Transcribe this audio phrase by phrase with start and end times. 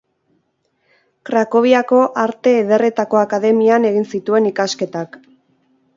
[1.29, 5.21] Krakoviako Arte Ederretako Akademian egin zituen ikasketak.